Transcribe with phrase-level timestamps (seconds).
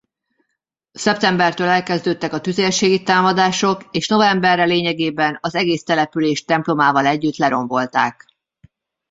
[0.91, 8.25] Szeptembertől elkezdődtek a tüzérségi támadások és novemberre lényegében az egész települést templomával együtt lerombolták.